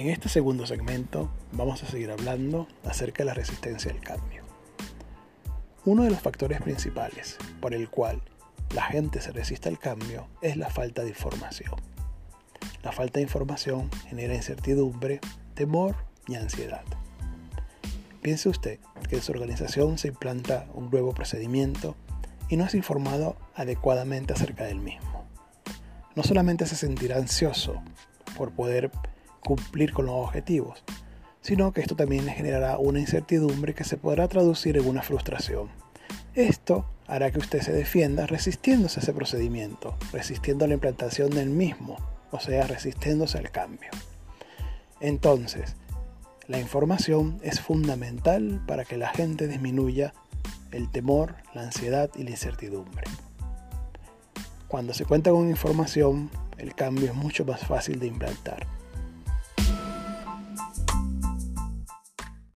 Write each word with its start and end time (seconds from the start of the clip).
En 0.00 0.08
este 0.08 0.30
segundo 0.30 0.64
segmento 0.64 1.30
vamos 1.52 1.82
a 1.82 1.86
seguir 1.86 2.10
hablando 2.10 2.66
acerca 2.86 3.18
de 3.18 3.26
la 3.26 3.34
resistencia 3.34 3.92
al 3.92 4.00
cambio. 4.00 4.44
Uno 5.84 6.04
de 6.04 6.10
los 6.10 6.20
factores 6.20 6.62
principales 6.62 7.36
por 7.60 7.74
el 7.74 7.90
cual 7.90 8.22
la 8.74 8.84
gente 8.84 9.20
se 9.20 9.30
resiste 9.30 9.68
al 9.68 9.78
cambio 9.78 10.26
es 10.40 10.56
la 10.56 10.70
falta 10.70 11.02
de 11.02 11.10
información. 11.10 11.74
La 12.82 12.92
falta 12.92 13.18
de 13.18 13.24
información 13.24 13.90
genera 14.08 14.34
incertidumbre, 14.34 15.20
temor 15.52 15.96
y 16.26 16.36
ansiedad. 16.36 16.84
Piense 18.22 18.48
usted 18.48 18.78
que 19.06 19.16
en 19.16 19.22
su 19.22 19.32
organización 19.32 19.98
se 19.98 20.08
implanta 20.08 20.66
un 20.72 20.88
nuevo 20.88 21.12
procedimiento 21.12 21.94
y 22.48 22.56
no 22.56 22.64
es 22.64 22.74
informado 22.74 23.36
adecuadamente 23.54 24.32
acerca 24.32 24.64
del 24.64 24.80
mismo. 24.80 25.26
No 26.16 26.22
solamente 26.22 26.64
se 26.64 26.76
sentirá 26.76 27.18
ansioso 27.18 27.82
por 28.38 28.52
poder 28.52 28.90
cumplir 29.44 29.92
con 29.92 30.06
los 30.06 30.14
objetivos, 30.14 30.84
sino 31.40 31.72
que 31.72 31.80
esto 31.80 31.96
también 31.96 32.26
generará 32.26 32.78
una 32.78 33.00
incertidumbre 33.00 33.74
que 33.74 33.84
se 33.84 33.96
podrá 33.96 34.28
traducir 34.28 34.76
en 34.76 34.86
una 34.86 35.02
frustración. 35.02 35.68
Esto 36.34 36.84
hará 37.06 37.30
que 37.30 37.38
usted 37.38 37.60
se 37.60 37.72
defienda 37.72 38.26
resistiéndose 38.26 39.00
a 39.00 39.02
ese 39.02 39.12
procedimiento, 39.12 39.96
resistiendo 40.12 40.64
a 40.64 40.68
la 40.68 40.74
implantación 40.74 41.30
del 41.30 41.50
mismo, 41.50 41.96
o 42.30 42.38
sea, 42.38 42.66
resistiéndose 42.66 43.38
al 43.38 43.50
cambio. 43.50 43.90
Entonces, 45.00 45.76
la 46.46 46.60
información 46.60 47.40
es 47.42 47.60
fundamental 47.60 48.62
para 48.66 48.84
que 48.84 48.96
la 48.96 49.08
gente 49.08 49.48
disminuya 49.48 50.14
el 50.72 50.90
temor, 50.90 51.34
la 51.54 51.62
ansiedad 51.62 52.10
y 52.14 52.22
la 52.22 52.30
incertidumbre. 52.30 53.04
Cuando 54.68 54.94
se 54.94 55.04
cuenta 55.04 55.30
con 55.30 55.48
información, 55.48 56.30
el 56.58 56.74
cambio 56.74 57.06
es 57.06 57.14
mucho 57.14 57.44
más 57.44 57.66
fácil 57.66 57.98
de 57.98 58.06
implantar. 58.06 58.66